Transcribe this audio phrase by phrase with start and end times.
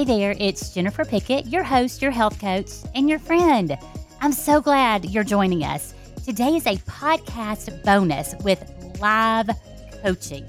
[0.00, 3.76] Hey there, it's Jennifer Pickett, your host, your health coach, and your friend.
[4.22, 5.92] I'm so glad you're joining us.
[6.24, 8.64] Today is a podcast bonus with
[8.98, 9.50] live
[10.02, 10.46] coaching.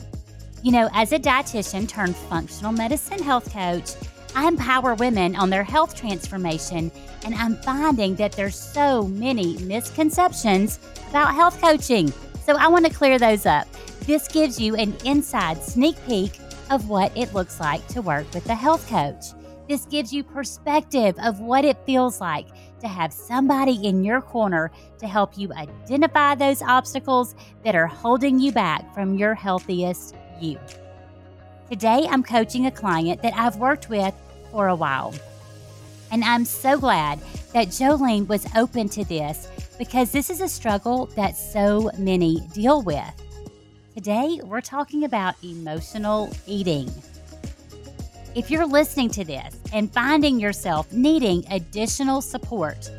[0.64, 3.92] You know, as a dietitian turned functional medicine health coach,
[4.38, 6.90] I empower women on their health transformation,
[7.26, 10.80] and I'm finding that there's so many misconceptions
[11.10, 12.14] about health coaching.
[12.46, 13.68] So I want to clear those up.
[14.06, 18.48] This gives you an inside sneak peek of what it looks like to work with
[18.50, 19.34] a health coach.
[19.68, 22.48] This gives you perspective of what it feels like
[22.80, 28.40] to have somebody in your corner to help you identify those obstacles that are holding
[28.40, 30.60] you back from your healthiest you.
[31.70, 34.14] Today, I'm coaching a client that I've worked with
[34.52, 35.14] for a while.
[36.12, 37.20] And I'm so glad
[37.54, 42.82] that Jolene was open to this because this is a struggle that so many deal
[42.82, 43.14] with.
[43.96, 46.92] Today, we're talking about emotional eating.
[48.34, 52.90] If you're listening to this and finding yourself needing additional support,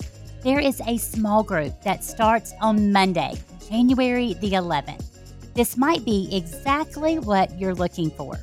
[0.42, 5.06] there is a small group that starts on Monday, January the 11th.
[5.54, 8.34] This might be exactly what you're looking for.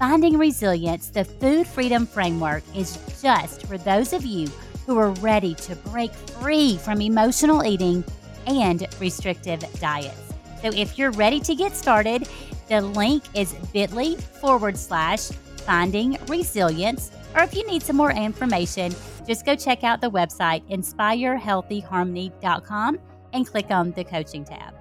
[0.00, 4.48] Finding Resilience, the Food Freedom Framework, is just for those of you
[4.86, 8.02] who are ready to break free from emotional eating
[8.48, 10.34] and restrictive diets.
[10.62, 12.28] So if you're ready to get started,
[12.68, 15.30] the link is bit.ly forward slash
[15.68, 17.10] finding resilience.
[17.34, 18.94] Or if you need some more information,
[19.26, 22.98] just go check out the website inspirehealthyharmony.com
[23.34, 24.74] and click on the coaching tab.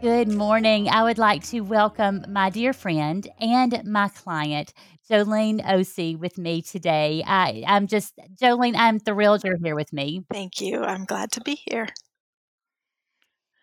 [0.00, 0.88] Good morning.
[0.88, 4.72] I would like to welcome my dear friend and my client,
[5.10, 7.24] Jolene Osee, with me today.
[7.26, 10.22] I, I'm just, Jolene, I'm thrilled you're here with me.
[10.30, 10.84] Thank you.
[10.84, 11.88] I'm glad to be here.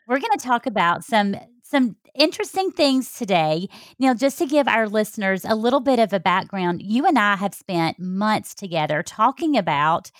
[0.10, 1.38] We're going to talk about some
[1.72, 3.68] some interesting things today.
[3.98, 7.38] Neil, just to give our listeners a little bit of a background, you and I
[7.38, 10.12] have spent months together talking about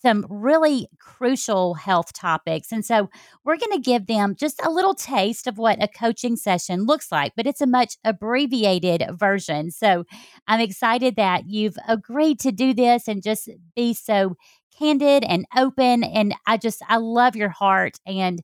[0.00, 2.72] some really crucial health topics.
[2.72, 3.08] And so
[3.44, 7.12] we're going to give them just a little taste of what a coaching session looks
[7.12, 9.70] like, but it's a much abbreviated version.
[9.70, 10.04] So
[10.48, 14.36] I'm excited that you've agreed to do this and just be so
[14.76, 16.02] candid and open.
[16.02, 17.98] And I just, I love your heart.
[18.04, 18.42] And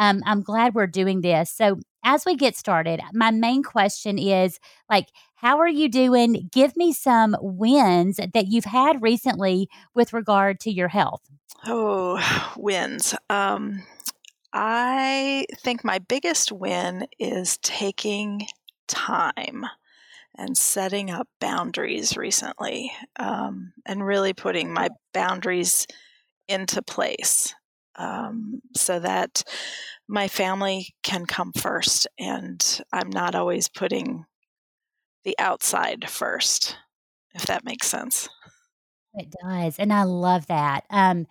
[0.00, 1.50] um, I'm glad we're doing this.
[1.50, 6.48] So, as we get started, my main question is like, how are you doing?
[6.50, 11.20] Give me some wins that you've had recently with regard to your health.
[11.66, 12.18] Oh,
[12.56, 13.14] wins.
[13.28, 13.82] Um,
[14.54, 18.46] I think my biggest win is taking
[18.88, 19.66] time
[20.34, 25.86] and setting up boundaries recently um, and really putting my boundaries
[26.48, 27.54] into place
[28.00, 29.44] um, so that
[30.08, 34.24] my family can come first and I'm not always putting
[35.24, 36.76] the outside first,
[37.34, 38.28] if that makes sense.
[39.14, 39.78] It does.
[39.78, 40.84] And I love that.
[40.90, 41.26] Um,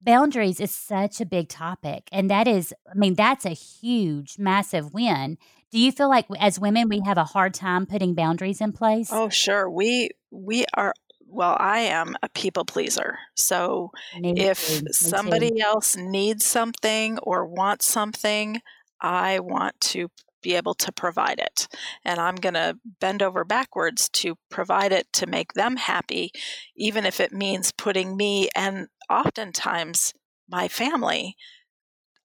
[0.00, 2.08] boundaries is such a big topic.
[2.12, 5.38] And that is, I mean, that's a huge, massive win.
[5.70, 9.08] Do you feel like as women, we have a hard time putting boundaries in place?
[9.10, 9.68] Oh, sure.
[9.68, 10.94] We, we are
[11.32, 13.18] well, I am a people pleaser.
[13.34, 14.92] So Me if too.
[14.92, 18.60] somebody else needs something or wants something,
[19.00, 20.08] I want to
[20.42, 21.68] be able to provide it.
[22.04, 26.32] And I'm going to bend over backwards to provide it to make them happy,
[26.76, 30.12] even if it means putting me and oftentimes
[30.48, 31.36] my family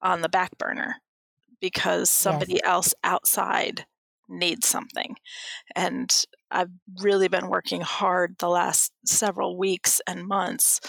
[0.01, 0.95] on the back burner
[1.61, 2.61] because somebody yes.
[2.65, 3.85] else outside
[4.27, 5.15] needs something.
[5.75, 6.71] And I've
[7.01, 10.79] really been working hard the last several weeks and months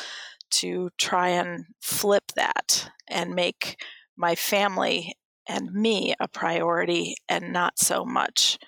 [0.51, 3.81] to try and flip that and make
[4.17, 5.15] my family
[5.49, 8.59] and me a priority and not so much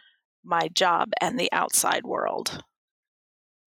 [0.45, 2.63] my job and the outside world.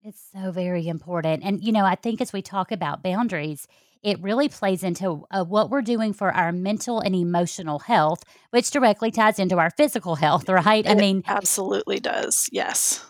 [0.01, 1.43] It's so very important.
[1.43, 3.67] And, you know, I think as we talk about boundaries,
[4.01, 8.71] it really plays into uh, what we're doing for our mental and emotional health, which
[8.71, 10.87] directly ties into our physical health, right?
[10.87, 12.47] I mean, absolutely does.
[12.51, 13.05] Yes.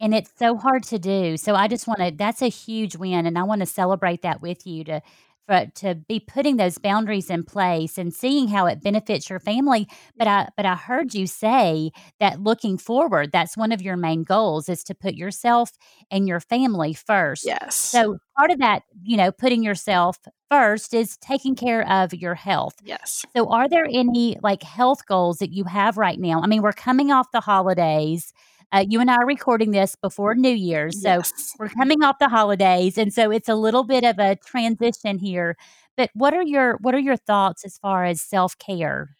[0.00, 1.36] And it's so hard to do.
[1.36, 3.26] So I just want to, that's a huge win.
[3.26, 5.00] And I want to celebrate that with you to,
[5.46, 9.88] for, to be putting those boundaries in place and seeing how it benefits your family.
[10.16, 14.22] But I, but I heard you say that looking forward, that's one of your main
[14.22, 15.70] goals is to put yourself
[16.10, 17.46] and your family first.
[17.46, 17.74] Yes.
[17.74, 20.18] So part of that, you know, putting yourself
[20.50, 22.74] first is taking care of your health.
[22.84, 23.24] Yes.
[23.34, 26.42] So are there any like health goals that you have right now?
[26.42, 28.32] I mean, we're coming off the holidays.
[28.72, 31.52] Uh, you and I are recording this before New Year's, so yes.
[31.58, 35.56] we're coming off the holidays, and so it's a little bit of a transition here.
[35.96, 39.16] But what are your what are your thoughts as far as self care?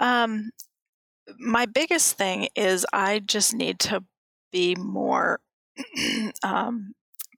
[0.00, 0.50] Um,
[1.38, 4.04] my biggest thing is I just need to
[4.52, 5.40] be more
[6.42, 6.94] um,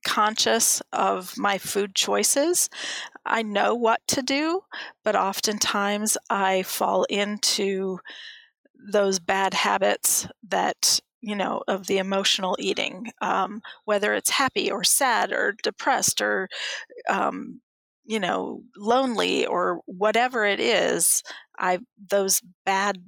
[0.06, 2.68] conscious of my food choices.
[3.24, 4.62] I know what to do,
[5.04, 7.98] but oftentimes I fall into
[8.92, 14.84] those bad habits that you know of the emotional eating um, whether it's happy or
[14.84, 16.48] sad or depressed or
[17.08, 17.60] um,
[18.04, 21.22] you know lonely or whatever it is
[21.58, 21.78] i
[22.08, 22.98] those bad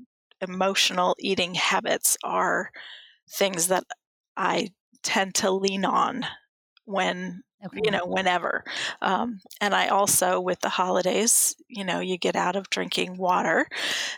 [0.40, 2.70] emotional eating habits are
[3.30, 3.84] things that
[4.36, 4.68] i
[5.02, 6.24] tend to lean on
[6.84, 7.80] when okay.
[7.84, 8.64] you know whenever
[9.02, 13.68] um, and i also with the holidays you know you get out of drinking water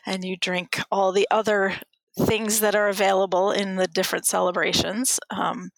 [0.07, 1.75] and you drink all the other
[2.19, 5.71] things that are available in the different celebrations um,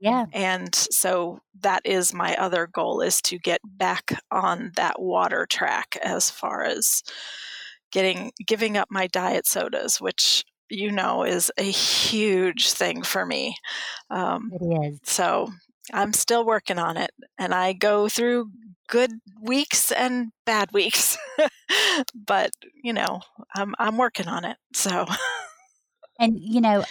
[0.00, 5.46] yeah and so that is my other goal is to get back on that water
[5.48, 7.02] track as far as
[7.90, 13.54] getting giving up my diet sodas which you know is a huge thing for me
[14.10, 15.48] um, it is so
[15.92, 18.50] I'm still working on it and I go through
[18.88, 19.10] good
[19.40, 21.16] weeks and bad weeks.
[22.14, 22.50] but,
[22.82, 23.20] you know,
[23.54, 24.56] I'm I'm working on it.
[24.74, 25.06] So
[26.18, 26.84] And you know,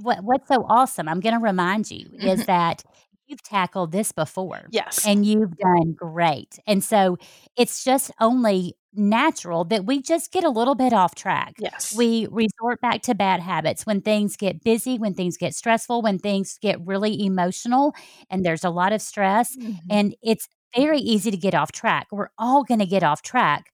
[0.00, 2.42] what what's so awesome, I'm going to remind you is mm-hmm.
[2.46, 2.82] that
[3.26, 4.66] you've tackled this before.
[4.70, 5.06] Yes.
[5.06, 6.58] And you've done great.
[6.66, 7.18] And so
[7.56, 11.54] it's just only natural that we just get a little bit off track.
[11.58, 11.94] Yes.
[11.94, 16.18] We resort back to bad habits when things get busy, when things get stressful, when
[16.18, 17.94] things get really emotional
[18.30, 19.56] and there's a lot of stress.
[19.56, 19.72] Mm-hmm.
[19.90, 22.06] And it's very easy to get off track.
[22.10, 23.70] We're all going to get off track.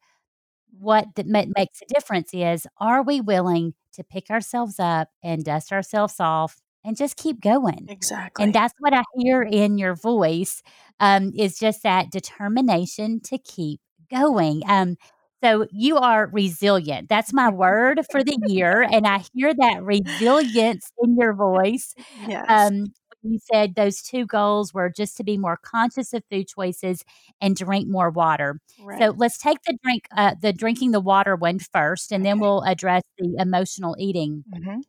[0.78, 5.72] What that makes a difference is are we willing to pick ourselves up and dust
[5.72, 7.86] ourselves off and just keep going.
[7.88, 8.44] Exactly.
[8.44, 10.62] And that's what I hear in your voice
[11.00, 13.80] um, is just that determination to keep
[14.10, 14.62] going.
[14.66, 14.96] Um,
[15.42, 17.08] so you are resilient.
[17.08, 18.82] That's my word for the year.
[18.82, 21.94] And I hear that resilience in your voice.
[22.28, 22.44] Yes.
[22.48, 22.92] Um,
[23.22, 27.04] you said those two goals were just to be more conscious of food choices
[27.40, 28.60] and drink more water.
[28.80, 29.00] Right.
[29.00, 32.30] So let's take the drink, uh, the drinking the water one first, and okay.
[32.30, 34.44] then we'll address the emotional eating.
[34.54, 34.80] Mm-hmm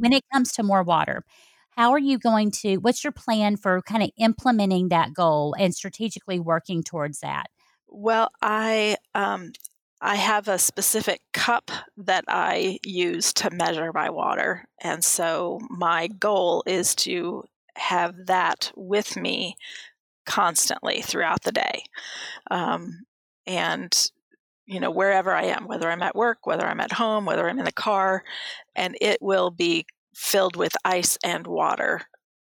[0.00, 1.24] when it comes to more water,
[1.76, 5.74] how are you going to, what's your plan for kind of implementing that goal and
[5.74, 7.46] strategically working towards that?
[7.86, 9.52] Well, I, um,
[10.00, 14.64] I have a specific cup that I use to measure my water.
[14.80, 17.44] And so my goal is to
[17.80, 19.56] have that with me
[20.26, 21.82] constantly throughout the day.
[22.50, 23.00] Um,
[23.46, 23.92] and
[24.66, 27.58] you know, wherever I am, whether I'm at work, whether I'm at home, whether I'm
[27.58, 28.22] in the car,
[28.76, 29.84] and it will be
[30.14, 32.02] filled with ice and water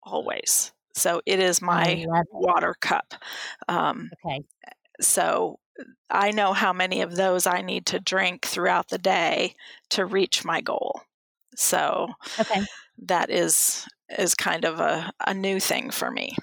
[0.03, 0.71] always.
[0.93, 3.15] So it is my water cup.
[3.67, 4.43] Um, okay.
[5.01, 5.59] So
[6.09, 9.55] I know how many of those I need to drink throughout the day
[9.89, 11.01] to reach my goal.
[11.55, 12.09] So
[12.39, 12.61] okay.
[13.03, 13.87] that is
[14.17, 16.35] is kind of a, a new thing for me.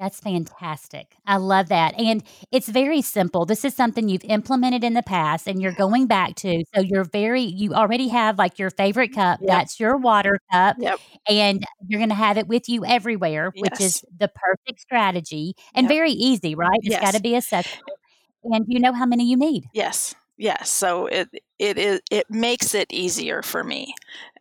[0.00, 1.16] That's fantastic.
[1.26, 1.98] I love that.
[1.98, 2.22] And
[2.52, 3.44] it's very simple.
[3.44, 6.62] This is something you've implemented in the past and you're going back to.
[6.72, 9.40] So you're very, you already have like your favorite cup.
[9.40, 9.48] Yep.
[9.48, 10.76] That's your water cup.
[10.78, 11.00] Yep.
[11.28, 15.86] And you're going to have it with you everywhere, which is the perfect strategy and
[15.86, 15.90] yep.
[15.90, 16.78] very easy, right?
[16.82, 17.02] It's yes.
[17.02, 17.82] got to be accessible.
[18.44, 19.64] And you know how many you need.
[19.74, 20.14] Yes.
[20.36, 20.70] Yes.
[20.70, 23.94] So it, it is, it makes it easier for me.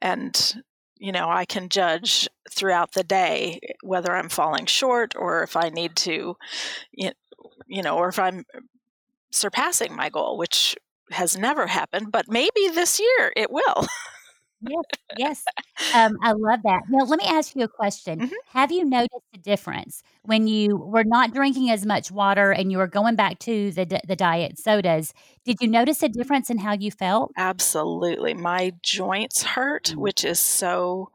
[0.03, 0.61] And
[0.99, 5.69] you know, I can judge throughout the day whether I'm falling short or if I
[5.69, 6.37] need to,
[6.91, 8.45] you know, or if I'm
[9.31, 10.75] surpassing my goal, which
[11.11, 13.87] has never happened, but maybe this year it will.
[14.61, 14.83] yes,
[15.17, 15.45] yes.
[15.93, 16.83] Um, I love that.
[16.89, 18.19] Now, let me ask you a question.
[18.19, 18.33] Mm-hmm.
[18.49, 22.77] Have you noticed a difference when you were not drinking as much water and you
[22.77, 25.13] were going back to the the diet sodas?
[25.45, 27.31] Did you notice a difference in how you felt?
[27.37, 28.33] Absolutely.
[28.33, 29.99] My joints hurt, mm-hmm.
[29.99, 31.11] which is so.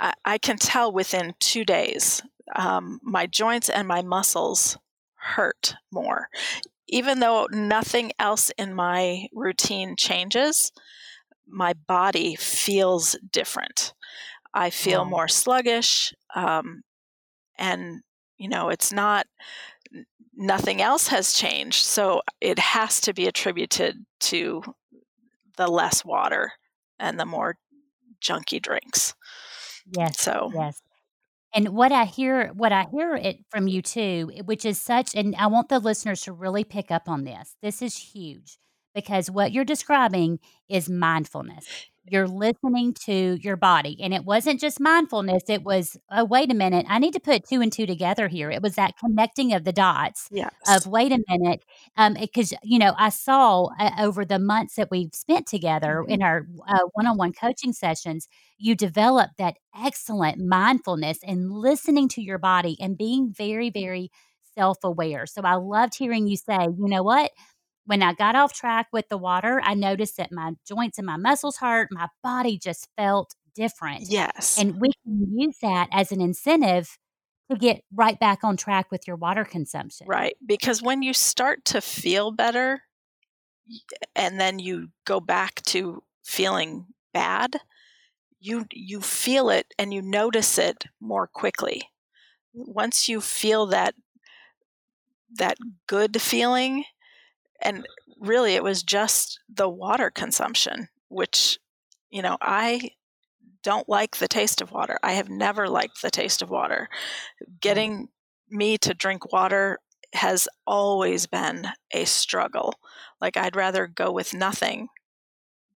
[0.00, 2.20] I, I, can tell within two days.
[2.56, 4.76] Um, my joints and my muscles
[5.14, 6.28] hurt more,
[6.88, 10.72] even though nothing else in my routine changes
[11.46, 13.94] my body feels different.
[14.52, 16.14] I feel more sluggish.
[16.34, 16.82] Um,
[17.58, 18.02] and,
[18.38, 19.26] you know, it's not,
[20.36, 21.84] nothing else has changed.
[21.84, 24.62] So it has to be attributed to
[25.56, 26.52] the less water
[26.98, 27.56] and the more
[28.22, 29.14] junky drinks.
[29.96, 30.20] Yes.
[30.20, 30.80] So, yes.
[31.52, 35.36] And what I hear, what I hear it from you too, which is such, and
[35.36, 37.56] I want the listeners to really pick up on this.
[37.62, 38.58] This is huge
[38.94, 41.66] because what you're describing is mindfulness.
[42.06, 43.98] you're listening to your body.
[44.02, 47.48] And it wasn't just mindfulness, it was, oh, wait a minute, I need to put
[47.48, 48.50] two and two together here.
[48.50, 50.52] It was that connecting of the dots yes.
[50.68, 51.64] of, wait a minute,
[52.20, 56.10] because, um, you know, I saw uh, over the months that we've spent together mm-hmm.
[56.10, 56.46] in our
[56.92, 62.76] one on one coaching sessions, you develop that excellent mindfulness and listening to your body
[62.80, 64.10] and being very, very
[64.54, 65.26] self aware.
[65.26, 67.32] So I loved hearing you say, you know what?
[67.86, 71.16] When I got off track with the water, I noticed that my joints and my
[71.16, 71.88] muscles hurt.
[71.90, 74.04] My body just felt different.
[74.08, 74.58] Yes.
[74.58, 76.98] And we can use that as an incentive
[77.50, 80.06] to get right back on track with your water consumption.
[80.06, 80.36] Right.
[80.44, 82.82] Because when you start to feel better
[84.16, 87.56] and then you go back to feeling bad,
[88.40, 91.82] you you feel it and you notice it more quickly.
[92.52, 93.94] Once you feel that
[95.36, 96.84] that good feeling,
[97.62, 97.86] and
[98.20, 101.58] really it was just the water consumption which
[102.10, 102.90] you know i
[103.64, 104.98] don't like the taste of water.
[105.02, 106.88] I have never liked the taste of water.
[107.60, 108.08] Getting
[108.48, 109.80] me to drink water
[110.12, 112.74] has always been a struggle.
[113.20, 114.88] Like i'd rather go with nothing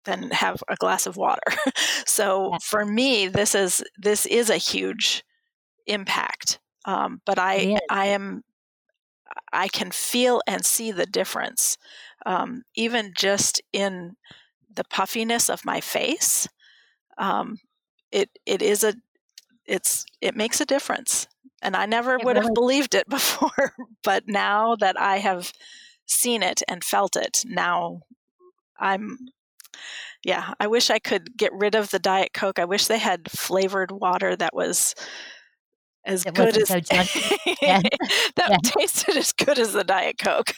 [0.03, 1.41] than have a glass of water.
[2.05, 5.23] So for me this is this is a huge
[5.87, 6.59] impact.
[6.85, 8.43] Um, but i i am
[9.53, 11.77] I can feel and see the difference,
[12.25, 14.15] um, even just in
[14.73, 16.47] the puffiness of my face.
[17.17, 17.57] Um,
[18.11, 18.95] it it is a
[19.65, 21.27] it's it makes a difference,
[21.61, 23.73] and I never it would really- have believed it before,
[24.03, 25.51] but now that I have
[26.05, 28.01] seen it and felt it, now
[28.79, 29.17] I'm
[30.23, 32.59] yeah, I wish I could get rid of the Diet Coke.
[32.59, 34.95] I wish they had flavored water that was
[36.07, 36.75] as it good as so
[37.61, 37.81] yeah.
[38.35, 38.57] that yeah.
[38.63, 40.53] tasted as good as the diet coke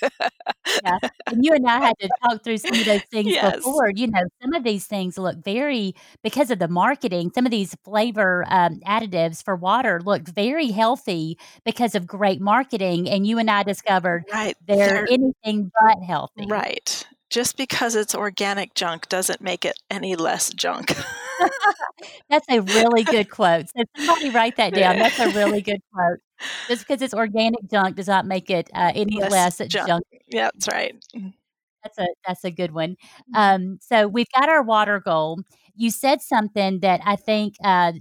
[0.83, 3.55] yeah and you and i had to talk through some of those things yes.
[3.57, 7.51] before you know some of these things look very because of the marketing some of
[7.51, 13.37] these flavor um, additives for water look very healthy because of great marketing and you
[13.37, 19.07] and i discovered right they're, they're anything but healthy right just because it's organic junk
[19.07, 20.95] doesn't make it any less junk.
[22.29, 23.65] That's a really good quote.
[23.75, 24.97] So somebody write that down.
[24.97, 26.19] That's a really good quote.
[26.67, 29.87] Just because it's organic junk does not make it uh, any less, less junk.
[29.87, 30.03] junk.
[30.27, 30.95] Yeah, that's right.
[31.15, 31.33] Mm.
[31.83, 32.91] That's a that's a good one.
[32.91, 33.35] Mm-hmm.
[33.35, 35.39] Um, so we've got our water goal.
[35.75, 37.93] You said something that I think uh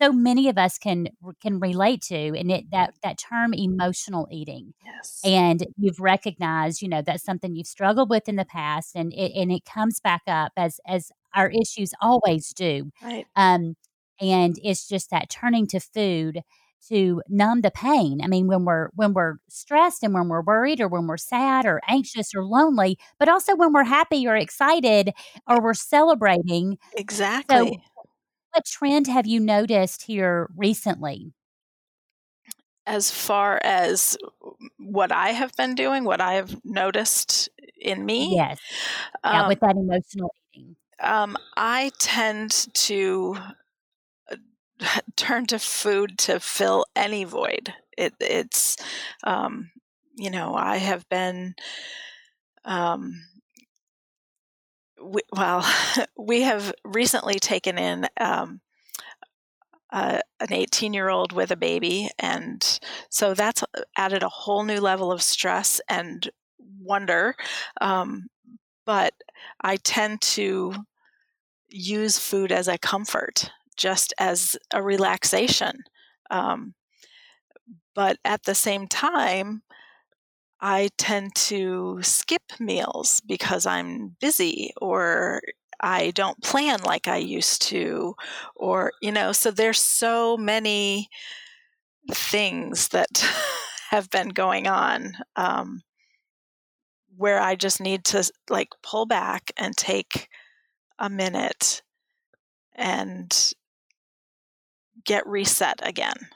[0.00, 1.08] so many of us can
[1.40, 6.88] can relate to and it that that term emotional eating yes and you've recognized you
[6.88, 10.22] know that's something you've struggled with in the past and it and it comes back
[10.26, 13.74] up as as our issues always do right um
[14.20, 16.42] and it's just that turning to food
[16.88, 18.20] to numb the pain.
[18.22, 21.66] I mean, when we're when we're stressed and when we're worried or when we're sad
[21.66, 25.12] or anxious or lonely, but also when we're happy or excited
[25.48, 26.78] or we're celebrating.
[26.96, 27.56] Exactly.
[27.56, 27.76] So
[28.54, 31.32] what trend have you noticed here recently?
[32.86, 34.16] As far as
[34.78, 37.48] what I have been doing, what I have noticed
[37.80, 38.36] in me?
[38.36, 38.60] Yes.
[39.28, 40.76] Yeah, um, with that emotional eating.
[41.00, 43.36] Um, I tend to
[44.30, 44.36] uh,
[45.16, 47.74] turn to food to fill any void.
[47.96, 48.76] It, it's,
[49.24, 49.70] um,
[50.16, 51.54] you know, I have been
[52.64, 53.14] um,
[55.02, 55.66] we, well,
[56.18, 58.60] we have recently taken in um,
[59.92, 62.10] uh, an 18 year old with a baby.
[62.18, 63.62] And so that's
[63.96, 66.28] added a whole new level of stress and
[66.80, 67.36] wonder.
[67.80, 68.26] Um,
[68.84, 69.14] but
[69.60, 70.74] I tend to
[71.68, 75.84] use food as a comfort, just as a relaxation.
[76.30, 76.74] Um,
[77.94, 79.62] but at the same time,
[80.60, 85.42] I tend to skip meals because I'm busy or
[85.80, 88.14] I don't plan like I used to,
[88.56, 91.08] or, you know, so there's so many
[92.10, 93.26] things that
[93.90, 95.82] have been going on um,
[97.16, 100.28] where I just need to like pull back and take
[100.98, 101.82] a minute
[102.74, 103.52] and
[105.04, 106.28] get reset again.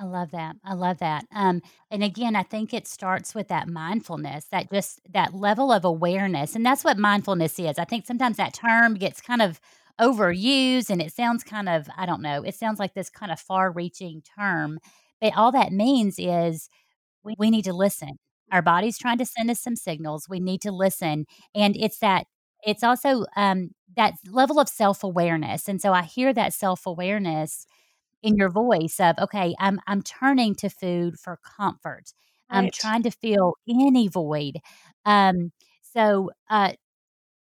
[0.00, 0.56] I love that.
[0.64, 1.24] I love that.
[1.34, 5.84] Um, and again, I think it starts with that mindfulness, that just that level of
[5.84, 6.54] awareness.
[6.54, 7.78] And that's what mindfulness is.
[7.78, 9.60] I think sometimes that term gets kind of
[10.00, 13.40] overused and it sounds kind of, I don't know, it sounds like this kind of
[13.40, 14.78] far reaching term.
[15.20, 16.68] But all that means is
[17.24, 18.18] we, we need to listen.
[18.52, 20.26] Our body's trying to send us some signals.
[20.28, 21.26] We need to listen.
[21.54, 22.26] And it's that,
[22.66, 25.68] it's also um, that level of self awareness.
[25.68, 27.66] And so I hear that self awareness
[28.22, 32.12] in your voice of okay i'm i'm turning to food for comfort.
[32.50, 32.58] Right.
[32.58, 34.58] i'm trying to fill any void.
[35.04, 36.72] Um so uh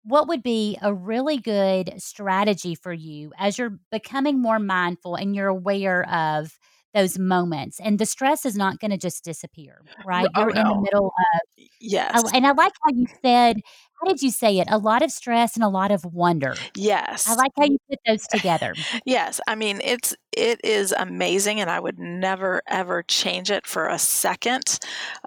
[0.04, 5.36] what would be a really good strategy for you as you're becoming more mindful and
[5.36, 6.58] you're aware of
[6.94, 7.78] those moments?
[7.80, 10.26] And the stress is not going to just disappear, right?
[10.34, 12.22] oh You're in the middle of yes.
[12.32, 13.60] And I like how you said
[14.00, 14.68] how did you say it?
[14.70, 16.60] A lot of stress and a lot of wonder.
[16.74, 17.28] Yes.
[17.28, 18.78] I like how you put those together.
[19.04, 23.88] Yes, I mean, it's it is amazing, and I would never, ever change it for
[23.88, 24.78] a second.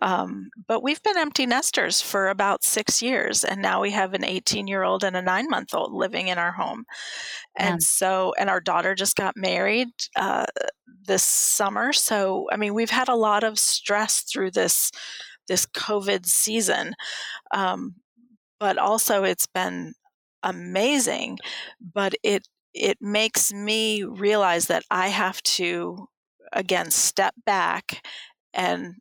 [0.02, 4.24] Um, but we've been empty nesters for about 6 years, and now we have an
[4.24, 6.86] eighteen-year-old and a nine-month-old living in our home.
[7.60, 7.74] Yeah.
[7.74, 10.46] And so and our daughter just got married, uh,
[11.06, 14.92] this summer, so, I mean, we've had a lot of stress through this
[15.48, 16.94] this COVID season,
[17.52, 17.96] um,
[18.64, 19.94] but also it's been
[20.44, 21.40] amazing,
[21.82, 26.08] but it it makes me realize that I have to,
[26.54, 28.06] again, step back
[28.54, 28.96] and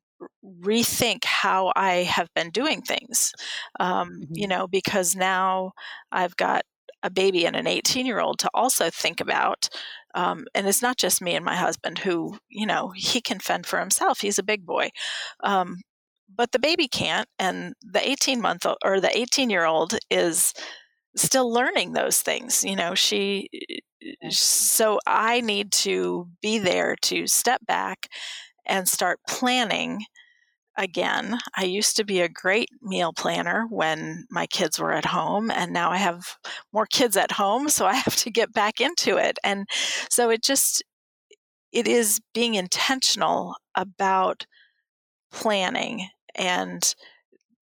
[0.44, 3.32] rethink how I have been doing things.
[3.80, 4.48] Um, you Mhm.
[4.48, 5.72] know, because now
[6.12, 6.62] I've got
[7.02, 9.68] a baby and an 18 year old to also think about.
[10.14, 13.66] Um, and it's not just me and my husband who, you know, he can fend
[13.66, 14.20] for himself.
[14.20, 14.90] He's a big boy.
[15.42, 15.78] Um,
[16.36, 17.28] but the baby can't.
[17.38, 20.54] And the 18 month old or the 18 year old is
[21.16, 22.64] still learning those things.
[22.64, 23.76] You know, she, eh,
[24.22, 28.08] eh, so I need to be there to step back
[28.66, 30.04] and start planning
[30.76, 31.38] again.
[31.56, 35.72] I used to be a great meal planner when my kids were at home, and
[35.72, 36.36] now I have
[36.72, 39.38] more kids at home, so I have to get back into it.
[39.44, 39.66] And
[40.10, 40.82] so it just,
[41.72, 44.46] it is being intentional about
[45.30, 46.94] planning and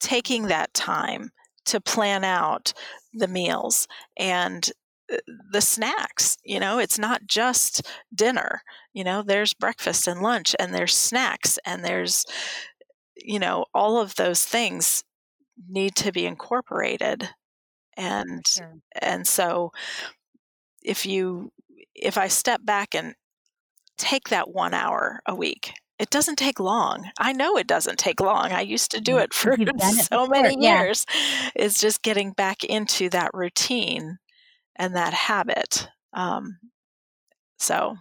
[0.00, 1.30] taking that time
[1.66, 2.72] to plan out
[3.12, 3.86] the meals
[4.16, 4.70] and
[5.12, 5.16] uh,
[5.52, 6.36] the snacks.
[6.44, 7.82] You know, it's not just
[8.14, 8.62] dinner.
[8.94, 12.24] You know, there's breakfast and lunch, and there's snacks, and there's,
[13.16, 15.04] you know, all of those things
[15.68, 17.28] need to be incorporated.
[17.96, 18.80] And Sure.
[19.00, 19.72] and so
[20.82, 21.52] if you
[21.94, 23.14] if I step back and
[23.98, 27.11] take that 1 hour a week, it doesn't take long.
[27.19, 28.52] I know it doesn't take long.
[28.52, 29.25] I used to do Mhm.
[29.25, 29.80] it for You've it
[30.12, 30.83] so many Yeah.
[30.83, 31.07] years.
[31.54, 34.19] It's just getting back into that routine
[34.76, 35.88] and that habit.
[36.14, 36.59] Um,
[37.59, 37.96] so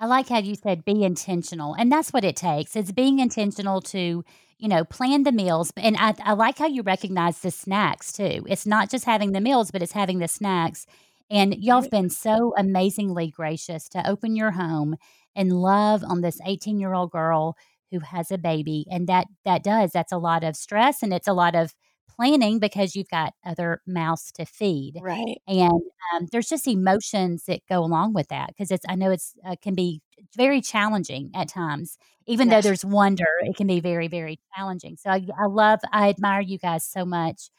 [0.00, 2.76] I like how you said be intentional, and that's what it takes.
[2.76, 4.24] It's being intentional to,
[4.58, 5.72] you know, plan the meals.
[5.76, 8.44] And I, I like how you recognize the snacks too.
[8.48, 10.86] It's not just having the meals, but it's having the snacks.
[11.30, 14.96] And y'all have been so amazingly gracious to open your home
[15.38, 17.56] and love on this 18 year old girl
[17.92, 18.86] who has a baby.
[18.90, 21.74] And that that does, that's a lot of stress and it's a lot of
[22.10, 24.94] planning because you've got other mouths to feed.
[25.00, 25.40] Right.
[25.46, 25.82] And
[26.14, 29.56] um, there's just emotions that go along with that because it's I know it's uh,
[29.62, 30.02] can be
[30.36, 31.98] very challenging at times.
[32.26, 34.96] Even though there's wonder, it can be very very challenging.
[34.96, 37.50] So I, I love I admire you guys so much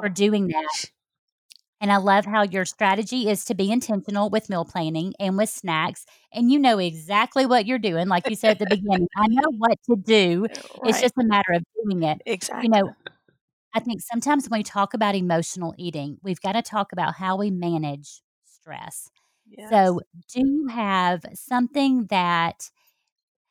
[0.00, 0.90] for Oh, doing that.
[1.84, 5.50] And I love how your strategy is to be intentional with meal planning and with
[5.50, 6.06] snacks.
[6.32, 8.08] And you know exactly what you're doing.
[8.08, 10.46] Like you said at the beginning, I know what to do.
[10.86, 12.22] It's just a matter of doing it.
[12.24, 12.68] Exactly.
[12.68, 12.94] You know,
[13.74, 17.36] I think sometimes when we talk about emotional eating, we've got to talk about how
[17.36, 19.10] we manage stress.
[19.46, 19.68] Yes.
[19.70, 20.00] So,
[20.32, 22.70] do you have something that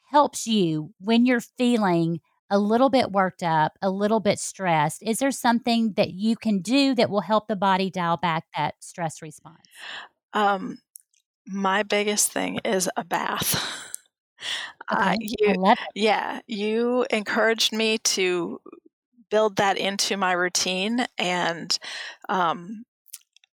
[0.10, 2.19] helps you when you're feeling
[2.54, 5.04] a little bit worked up, a little bit stressed?
[5.04, 8.76] Is there something that you can do that will help the body dial back that
[8.82, 9.68] stress response?
[10.34, 10.80] Um,
[11.48, 13.56] my biggest thing is a bath.
[14.89, 18.60] Uh, Okay, I you yeah, you encouraged me to
[19.30, 21.78] build that into my routine, and,
[22.30, 22.84] um,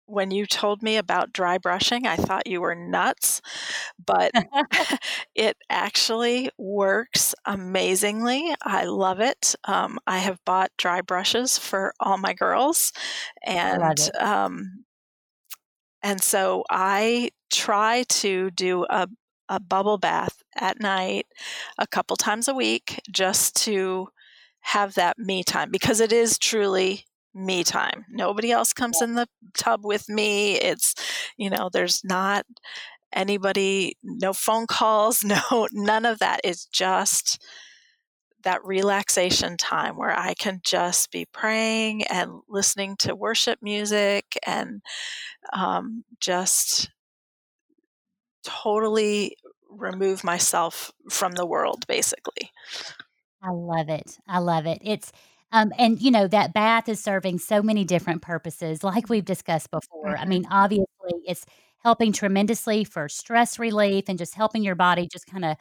[0.08, 3.42] when you told me about dry brushing, I thought you were nuts,
[4.04, 4.32] but
[5.34, 8.54] it actually works amazingly.
[8.62, 9.54] I love it.
[9.64, 12.92] Um, I have bought dry brushes for all my girls,
[13.44, 14.84] and, um
[16.02, 19.08] and so I try to do a
[19.50, 21.26] a bubble bath at night
[21.78, 24.08] a couple times a week just to
[24.60, 27.04] have that me time because it is truly
[27.38, 28.04] me time.
[28.10, 30.54] Nobody else comes in the tub with me.
[30.54, 30.94] It's,
[31.36, 32.44] you know, there's not
[33.12, 36.40] anybody, no phone calls, no, none of that.
[36.44, 37.42] It's just
[38.44, 44.80] that relaxation time where I can just be praying and listening to worship music and
[45.52, 46.90] um, just
[48.44, 49.36] totally
[49.70, 52.50] remove myself from the world, basically.
[53.42, 54.18] I love it.
[54.26, 54.78] I love it.
[54.82, 55.12] It's
[55.52, 59.70] um and you know that bath is serving so many different purposes like we've discussed
[59.70, 60.16] before.
[60.16, 60.28] I Mhm.
[60.28, 60.86] mean, obviously
[61.26, 61.44] it's
[61.84, 65.56] helping tremendously for stress relief and just helping your body just kind of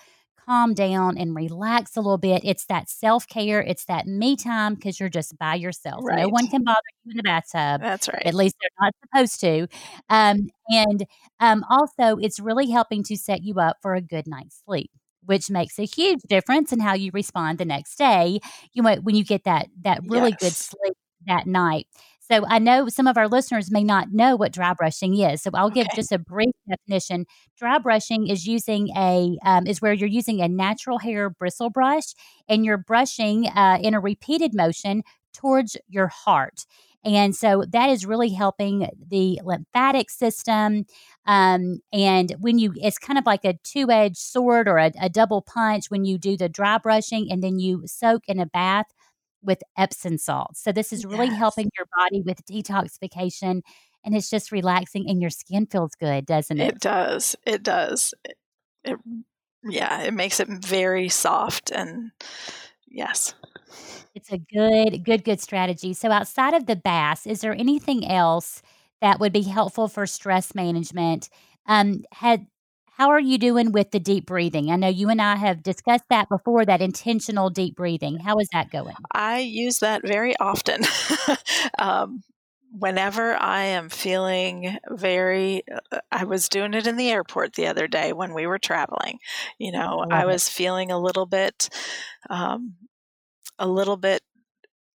[0.46, 2.42] calm down and relax a little bit.
[2.46, 6.06] It's that self care, it's that me time because you're just by yourself.
[6.06, 6.18] Right.
[6.18, 7.82] No one can bother you in the bathtub.
[7.82, 8.22] That's right.
[8.26, 9.68] At least they're not supposed to.
[10.10, 11.06] Um, and
[11.40, 14.92] um, also, it's really helping to set you up for a good night's sleep
[15.28, 18.40] which makes a huge difference in how you respond the next day.
[18.74, 20.40] You know, when you get that that really yes.
[20.40, 21.88] good sleep that night.
[22.30, 25.42] So I know some of our listeners may not know what dry brushing is.
[25.42, 27.26] So I'll give just a brief definition.
[27.58, 32.14] Dry brushing is using a um, is where you're using a natural hair bristle brush
[32.50, 36.66] and you're brushing uh, in a repeated motion towards your heart.
[37.08, 40.86] And so that is really helping the lymphatic system.
[41.26, 45.08] Um, and when you, it's kind of like a two edged sword or a, a
[45.08, 48.88] double punch when you do the dry brushing and then you soak in a bath
[49.42, 50.62] with Epsom salts.
[50.62, 51.38] So this is really yes.
[51.38, 53.62] helping your body with detoxification
[54.04, 56.74] and it's just relaxing and your skin feels good, doesn't it?
[56.74, 57.38] It does.
[57.46, 58.14] It does.
[58.26, 58.38] It,
[58.84, 58.98] it
[59.64, 62.12] yeah, it makes it very soft and
[62.86, 63.34] yes.
[64.16, 65.94] It's a good good good strategy.
[65.94, 68.62] So outside of the bass, is there anything else
[69.02, 71.30] that would be helpful for stress management?
[71.68, 72.48] Um had
[72.98, 74.72] how are you doing with the deep breathing?
[74.72, 78.18] I know you and I have discussed that before, that intentional deep breathing.
[78.20, 78.96] How is that going?
[79.12, 80.82] I use that very often.
[81.80, 82.24] um,
[82.72, 87.88] whenever I am feeling very, uh, I was doing it in the airport the other
[87.88, 89.20] day when we were traveling.
[89.60, 90.52] You know, I, I was it.
[90.52, 91.70] feeling a little bit,
[92.30, 92.76] um,
[93.60, 94.22] a little bit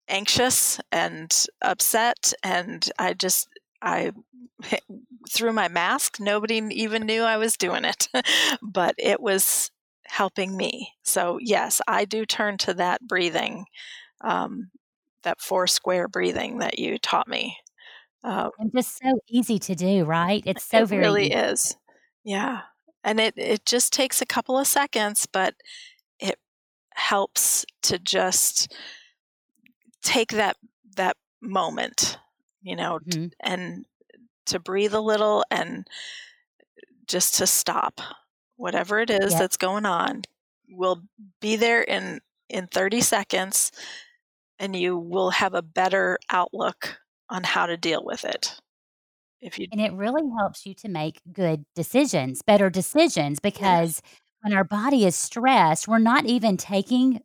[0.07, 3.47] anxious and upset, and I just,
[3.81, 4.11] I
[5.29, 6.19] through my mask.
[6.19, 8.07] Nobody even knew I was doing it,
[8.61, 9.71] but it was
[10.05, 10.91] helping me.
[11.03, 13.65] So, yes, I do turn to that breathing,
[14.21, 14.69] um,
[15.23, 17.57] that four square breathing that you taught me.
[18.23, 20.43] Uh, and just so easy to do, right?
[20.45, 21.33] It's so it very really easy.
[21.33, 21.77] is.
[22.23, 22.61] Yeah.
[23.03, 25.55] And it, it just takes a couple of seconds, but
[27.03, 28.73] helps to just
[30.01, 30.57] take that
[30.95, 32.17] that moment,
[32.61, 33.27] you know, mm-hmm.
[33.41, 33.85] and
[34.45, 35.87] to breathe a little and
[37.07, 37.99] just to stop
[38.55, 40.23] whatever it is that's going on
[40.69, 41.03] We'll
[41.39, 43.71] be there in in 30 seconds
[44.59, 46.97] and you will have a better outlook
[47.29, 48.59] on how to deal with it
[49.41, 54.21] if you and it really helps you to make good decisions better decisions because yes.
[54.43, 57.21] When our body is stressed we're not even taking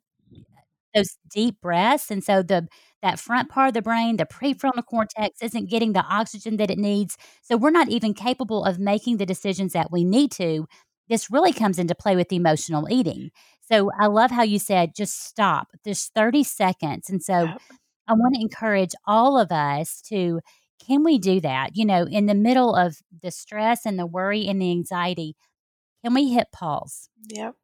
[0.94, 2.66] those deep breaths and so the
[3.00, 6.78] that front part of the brain, the prefrontal cortex, isn't getting the oxygen that it
[6.78, 7.16] needs.
[7.42, 10.66] So we're not even capable of making the decisions that we need to.
[11.08, 13.30] This really comes into play with emotional eating.
[13.70, 15.68] So I love how you said just stop.
[15.84, 17.08] There's 30 seconds.
[17.08, 17.50] And so
[18.08, 20.40] I want to encourage all of us to
[20.86, 21.70] can we do that?
[21.74, 25.36] You know, in the middle of the stress and the worry and the anxiety,
[26.04, 27.08] can we hit pause?
[27.28, 27.54] Yep.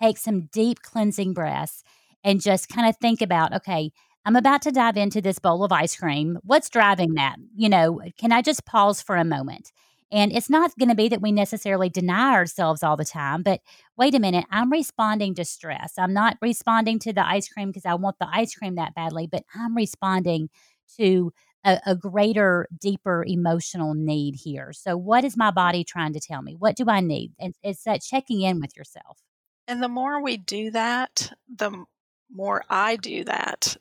[0.00, 1.82] Take some deep cleansing breaths
[2.22, 3.92] and just kind of think about okay,
[4.24, 6.38] I'm about to dive into this bowl of ice cream.
[6.42, 7.36] What's driving that?
[7.54, 9.70] You know, can I just pause for a moment?
[10.10, 13.60] And it's not going to be that we necessarily deny ourselves all the time, but
[13.96, 15.94] wait a minute, I'm responding to stress.
[15.98, 19.26] I'm not responding to the ice cream because I want the ice cream that badly,
[19.26, 20.50] but I'm responding
[20.98, 21.32] to
[21.64, 24.72] a, a, greater, deeper emotional need here.
[24.72, 26.54] So, what is my body trying to tell me?
[26.58, 27.32] What do I need?
[27.38, 29.18] And it's that checking in with yourself.
[29.66, 31.84] And the more we do that, the
[32.30, 33.76] more I do that,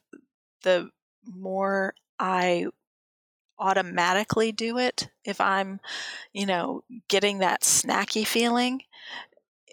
[0.63, 0.89] the
[1.26, 2.67] more I
[3.60, 5.80] automatically do it if I'm,
[6.34, 8.82] you know, getting that snacky feeling,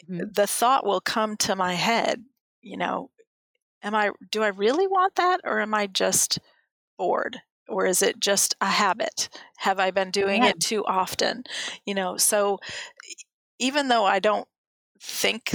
[0.08, 0.30] mm-hmm.
[0.32, 2.24] the thought will come to my head,
[2.60, 3.10] you know,
[3.82, 6.38] am I do I really want that or am I just
[6.98, 7.40] bored?
[7.70, 9.28] Or is it just a habit?
[9.58, 10.50] Have I been doing yeah.
[10.50, 11.44] it too often?
[11.86, 12.58] You know, so
[13.58, 14.48] even though I don't
[15.00, 15.52] think,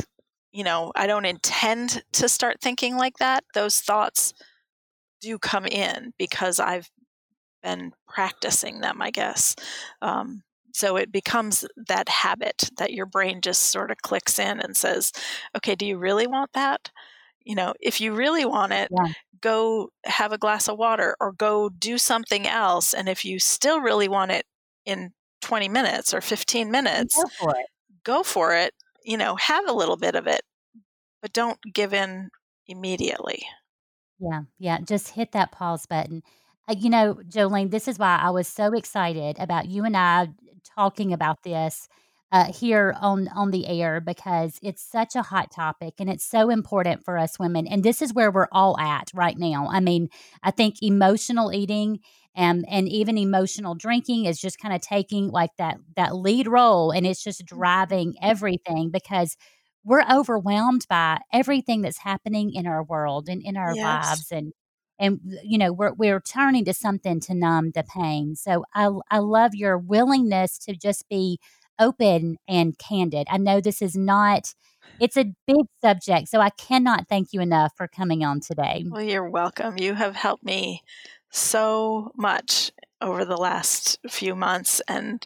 [0.52, 4.34] you know, I don't intend to start thinking like that, those thoughts
[5.22, 6.90] do come in because I've
[7.64, 9.56] been practicing them, I guess.
[10.02, 14.76] Um, so it becomes that habit that your brain just sort of clicks in and
[14.76, 15.12] says,
[15.56, 16.92] okay, do you really want that?
[17.44, 19.14] You know, if you really want it, yeah.
[19.42, 22.94] Go have a glass of water or go do something else.
[22.94, 24.46] And if you still really want it
[24.86, 27.66] in 20 minutes or 15 minutes, go for it.
[28.04, 28.74] Go for it.
[29.04, 30.42] You know, have a little bit of it,
[31.22, 32.30] but don't give in
[32.68, 33.46] immediately.
[34.20, 36.24] Yeah, yeah, just hit that pause button.
[36.68, 40.30] Uh, you know, Jolene, this is why I was so excited about you and I
[40.76, 41.88] talking about this
[42.36, 46.50] uh, here on on the air because it's such a hot topic and it's so
[46.50, 47.66] important for us women.
[47.66, 49.70] And this is where we're all at right now.
[49.72, 50.10] I mean,
[50.44, 52.00] I think emotional eating
[52.36, 56.92] and and even emotional drinking is just kind of taking like that that lead role
[56.92, 57.56] and it's just mm-hmm.
[57.58, 59.38] driving everything because
[59.86, 63.86] we're overwhelmed by everything that's happening in our world and in our Yes.
[64.10, 64.52] lives and
[65.00, 68.36] and you know we're we're turning to something to numb the pain.
[68.36, 71.40] So I I love your willingness to just be
[71.80, 73.28] open and candid.
[73.30, 74.54] I know this is not
[75.00, 78.86] it's a big subject, so I cannot thank you enough for coming on today.
[78.90, 79.78] Well, you're welcome.
[79.78, 80.84] You have helped me
[81.32, 85.26] so much over the last few months and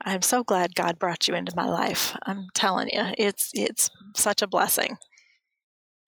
[0.00, 2.16] I'm so glad God brought you into my life.
[2.24, 4.96] I'm telling you, it's it's such a blessing.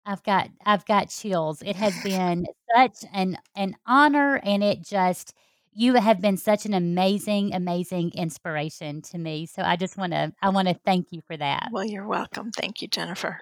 [0.06, 1.62] I've got I've got chills.
[1.62, 5.34] It has been such an an honor and it just
[5.72, 9.46] you have been such an amazing amazing inspiration to me.
[9.46, 11.72] So I just want to I want to thank you for that.
[11.72, 12.52] Well, you're welcome.
[12.52, 13.40] Thank you, Jennifer.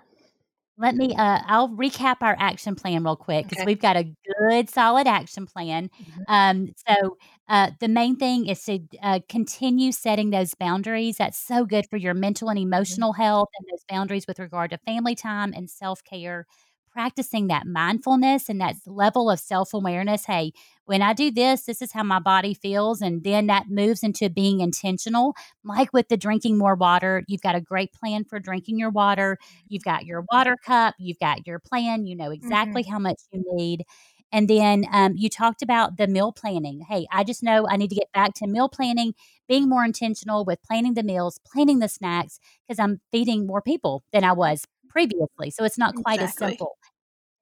[0.78, 3.66] Let me uh I'll recap our action plan real quick cuz Okay.
[3.66, 5.90] we've got a good solid action plan.
[5.98, 6.24] Mhm.
[6.28, 11.16] Um so uh the main thing is to uh continue setting those boundaries.
[11.18, 12.98] That's so good for your mental and Mhm.
[12.98, 16.46] emotional health and those boundaries with regard to family time and self-care.
[16.90, 20.24] Practicing that mindfulness and that level of self-awareness.
[20.26, 20.52] Hey,
[20.90, 24.28] when I do this, this is how my body feels and then that moves into
[24.28, 25.34] being intentional.
[25.64, 29.38] Like with the drinking more water, you've got a great plan for drinking your water
[29.68, 32.90] You've got your water cup, you've got your plan, you know exactly Mhm.
[32.90, 33.84] how much you need.
[34.32, 36.82] And then um, you talked about the meal planning.
[36.88, 39.14] Hey, I just know I need to get back to meal planning,
[39.48, 44.04] being more intentional with planning the meals, planning the snacks, because I'm feeding more people
[44.12, 45.50] than I was previously.
[45.50, 46.76] So it's not quite as simple.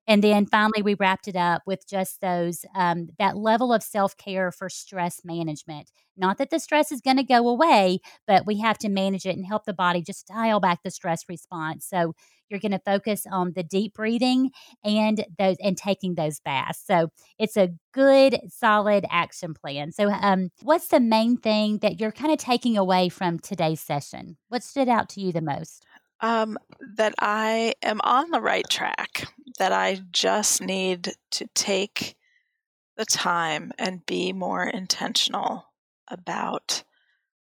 [0.08, 4.16] And then finally, we wrapped it up with just those um, that level of self
[4.16, 5.90] care for stress management.
[6.16, 9.36] Not that the stress is going to go away, but we have to manage it
[9.36, 11.86] and help the body just dial back the stress response.
[11.86, 12.14] So
[12.48, 14.50] you're going to focus on the deep breathing
[14.82, 16.82] and those and taking those baths.
[16.84, 19.92] So it's a good, solid action plan.
[19.92, 24.38] So, um, what's the main thing that you're kind of taking away from today's session?
[24.48, 25.84] What stood out to you the most?
[26.20, 26.59] Um,
[26.96, 32.16] that I am on the right track, that I just need to take
[32.96, 35.66] the time and be more intentional
[36.09, 36.83] about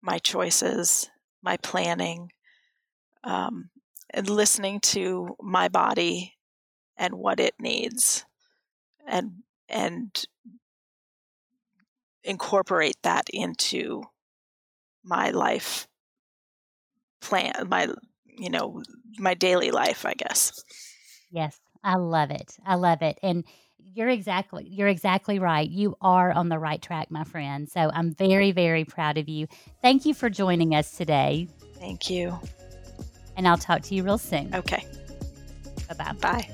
[0.02, 1.10] my choices,
[1.44, 2.32] my planning,
[3.24, 3.70] um,
[4.10, 6.38] and listening to my body
[6.98, 8.26] and what it needs,
[9.06, 10.26] and and
[12.24, 14.04] incorporate that into
[15.04, 15.88] my life
[17.22, 17.88] plan, my
[18.42, 18.82] you know
[19.20, 20.64] my daily life, I guess.
[21.32, 22.58] Yes, I love it.
[22.66, 23.20] I love it.
[23.24, 23.46] And
[23.94, 25.70] you're exactly you're exactly right.
[25.70, 27.70] You are on the right track, my friend.
[27.70, 29.48] So I'm very very proud of you.
[29.82, 31.48] Thank you for joining us today,
[31.80, 32.38] Thank you.
[33.38, 34.54] and I'll talk to you real soon.
[34.56, 34.86] Okay,
[35.98, 36.48] Bye-bye.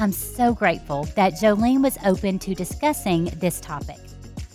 [0.00, 3.98] I'm so grateful that Jolene was open to discussing this topic.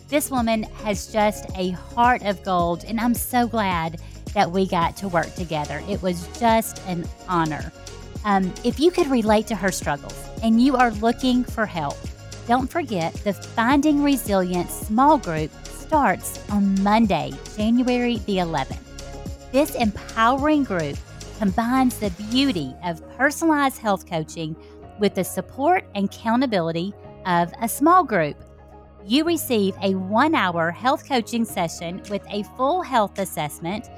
[0.09, 4.01] This woman has just a heart of gold, and I'm so glad
[4.33, 5.83] that we got to work together.
[5.89, 7.71] It was just an honor.
[8.25, 11.97] Um, if you could relate to her struggles and you are looking for help,
[12.47, 18.77] don't forget the Finding Resilience small group starts on Monday, January the 11th.
[19.51, 20.97] This empowering group
[21.37, 24.55] combines the beauty of personalized health coaching
[24.99, 26.93] with the support and accountability
[27.25, 28.35] of a small group.
[29.05, 33.89] You receive a one hour health coaching session with a full health assessment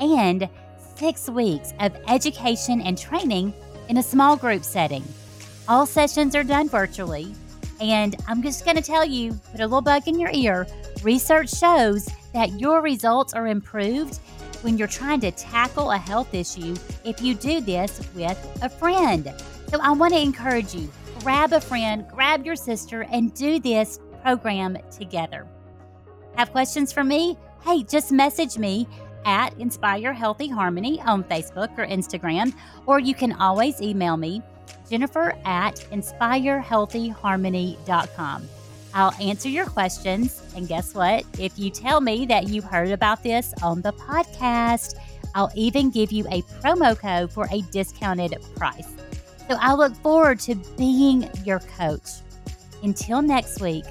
[0.00, 0.48] and
[0.96, 3.52] six weeks of education and training
[3.88, 5.04] in a small group setting.
[5.68, 7.34] All sessions are done virtually.
[7.80, 10.66] And I'm just going to tell you put a little bug in your ear.
[11.02, 14.18] Research shows that your results are improved
[14.62, 16.74] when you're trying to tackle a health issue
[17.04, 19.32] if you do this with a friend.
[19.68, 24.00] So I want to encourage you grab a friend, grab your sister, and do this
[24.22, 25.46] program together.
[26.36, 27.36] Have questions for me?
[27.62, 28.88] Hey, just message me
[29.24, 32.54] at Inspire Healthy Harmony on Facebook or Instagram,
[32.86, 34.42] or you can always email me,
[34.88, 38.48] Jennifer at inspirehealthyharmony.com.
[38.94, 40.42] I'll answer your questions.
[40.56, 41.24] And guess what?
[41.38, 44.94] If you tell me that you heard about this on the podcast,
[45.34, 48.88] I'll even give you a promo code for a discounted price.
[49.48, 52.08] So I look forward to being your coach.
[52.82, 53.84] Until next week,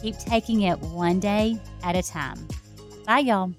[0.00, 2.46] keep taking it one day at a time.
[3.06, 3.52] Bye, y'all.